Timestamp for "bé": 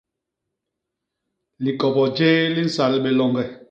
3.03-3.11